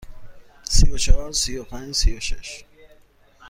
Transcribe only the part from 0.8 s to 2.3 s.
و چهار، سی و پنج، سی و